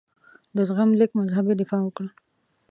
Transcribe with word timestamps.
د 0.55 0.57
زغم 0.67 0.89
لیک 0.99 1.11
مذهبي 1.19 1.53
دفاع 1.61 1.81
وکړه. 1.83 2.09